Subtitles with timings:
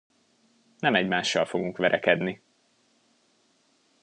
[0.79, 2.41] Nem egymással fogunk verekedni!